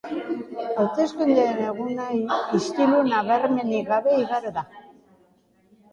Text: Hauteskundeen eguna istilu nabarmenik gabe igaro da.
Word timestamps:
Hauteskundeen 0.83 1.59
eguna 1.65 2.09
istilu 2.61 3.03
nabarmenik 3.11 3.87
gabe 3.93 4.19
igaro 4.25 4.57
da. 4.61 4.69